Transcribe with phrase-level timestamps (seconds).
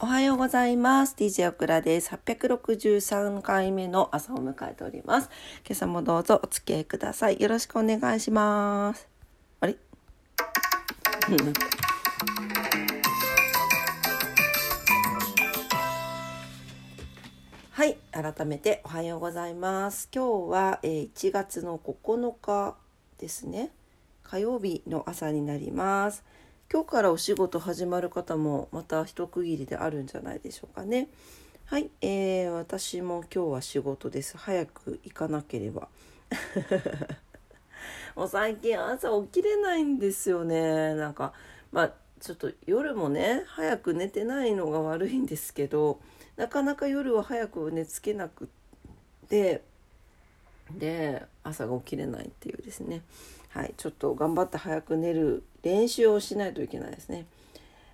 [0.00, 1.16] おはようございます。
[1.18, 2.10] DJ オクラです。
[2.14, 5.28] 863回目の朝を迎えております。
[5.66, 7.40] 今朝もどうぞお付き合いください。
[7.40, 9.08] よろしくお願いします。
[9.58, 9.74] あれ？
[17.72, 20.08] はい、改めておはようございます。
[20.14, 22.76] 今日は、えー1月の9日
[23.18, 23.72] ですね。
[24.22, 26.22] 火曜日の朝になります。
[26.70, 31.08] 今日からお仕事始まる方もまた一区切りであるんじゃないでしょうかね。
[31.64, 34.36] はい、えー、私も今日は仕事です。
[34.36, 35.88] 早く行かなければ。
[38.14, 40.94] もう最近朝起きれないんですよね。
[40.94, 41.32] なんか
[41.72, 46.00] まあちょっと夜もね早く寝てないのが悪いんですけど
[46.36, 48.48] なかなか夜は早く寝つけなくっ
[49.28, 49.62] て
[50.70, 53.00] で朝が起きれないっていうですね
[53.48, 57.26] はいちょっと頑張って早く寝る練習をしないといけないですね。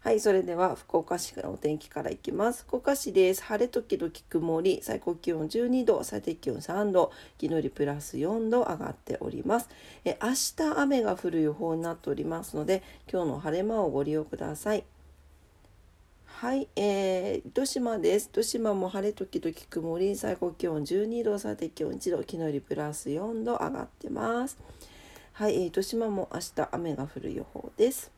[0.00, 2.64] はいそれでは福岡市のお天気からいきます。
[2.66, 3.42] 福岡市です。
[3.42, 4.80] 晴れ時々曇り。
[4.82, 9.68] 最高気温12度最低気温3度昨日よりプラス4度上がっております。
[10.04, 12.82] え明日雨が降る予報になっておりますので
[13.12, 14.84] 今日の晴れ間をご利用ください。
[16.40, 18.28] はい、えー、糸島です。
[18.32, 24.56] 糸島も晴れ時々曇り、最高気温12度、最低気温1度、昨日よりプラス4度上がってます。
[25.40, 28.12] はい、えー糸島も明日雨が降る予報です。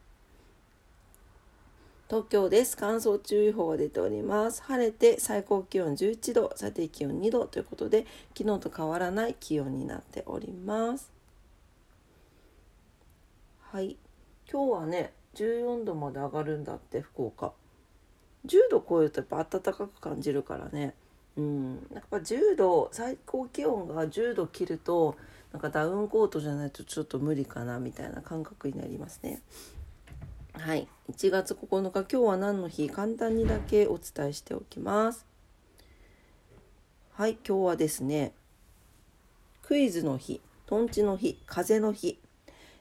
[2.09, 2.77] 東京です。
[2.77, 4.61] 乾燥注意報が出ております。
[4.65, 8.07] 晴れて最高気温11度、最低気温2度ということで、
[8.37, 11.13] 昨日と変わらない気温になっております。
[13.71, 13.97] はい、
[14.51, 17.53] 今日はね、14度まで上がるんだって、福岡。
[18.47, 20.97] 10度超えるとやっぱ暖かく感じるからね
[21.37, 21.75] うん。
[21.93, 25.17] なんか10度最高気温が10度切ると
[25.53, 29.43] なんかダウンコートじゃないとちょっと無理かなみたいな感覚になりますね。
[30.55, 30.89] はい。
[31.11, 35.27] 1月9日今日は何の日簡単にだけお伝えしておきます。
[37.13, 38.33] はい今日はですね
[39.63, 42.19] クイズの日とんちの日風の日。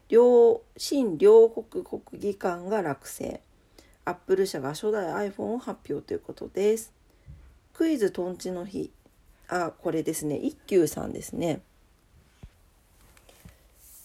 [0.07, 3.39] 両新両国国技館が落成。
[4.03, 6.91] アップル社が初代 iPhone を発表ということです。
[7.73, 8.91] クイズとんちの日。
[9.47, 10.37] あ、これですね。
[10.37, 11.61] 一休さんですね。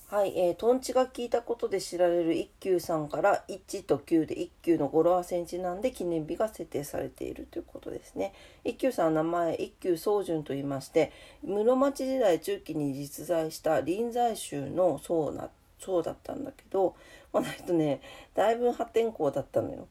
[0.09, 8.33] はい、えー、とんちが聞いたことで知られる一休さんから1と9で一休の語呂合わせにちなんで記念日が設定されているということですね。
[8.63, 11.11] 一休さんの名前一休宗順と言いまして
[11.43, 15.51] 室町時代中期に実在した臨済宗の僧な
[15.81, 16.95] そうだったんだけど
[17.33, 18.01] この人ね
[18.33, 19.89] だいぶ破天荒だったのよ。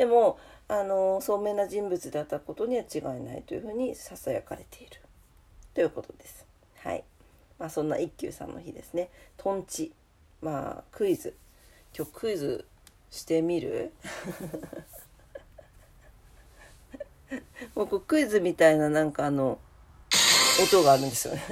[0.00, 4.96] でもあの聡明な人物であったことには違いないというふうにささやかれている
[5.74, 6.46] ということです。
[6.78, 7.04] はい。
[7.58, 9.10] まあそんな一休さんの日ですね。
[9.36, 9.92] とんち
[10.40, 11.36] まあクイズ
[11.94, 12.64] 今日クイズ
[13.10, 13.92] してみる？
[17.76, 19.58] もうこうクイズみたいななんかあの
[20.62, 21.42] 音があるんですよね。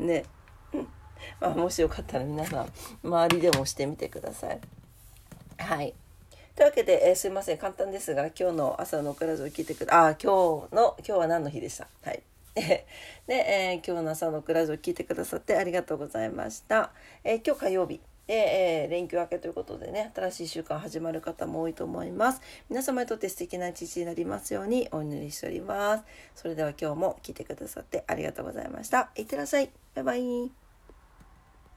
[0.00, 0.24] ね。
[1.38, 2.72] まあ、もしよかったら皆さん
[3.04, 4.60] 周りでもしてみてください。
[5.62, 5.94] はい。
[6.54, 11.86] というわけで、えーすいません簡単ですが今日の朝のクラジオを聞いてくだあ今日の今日は何の日でした？
[12.04, 12.22] はい。
[12.54, 12.84] で、
[13.28, 16.90] えー今日の朝のクラジオを聞いてくださってありがとうございました。
[17.24, 18.00] えー今日火曜日。
[18.26, 22.40] で、えー連休明けということでね新しい週間始まる方も多いと思います
[22.70, 26.04] 皆様にとって素敵な一日になりますようにお祈りしております
[26.36, 30.61] それでは今日も聞いてくださってありがとうございましたいってらっしゃいバイバイ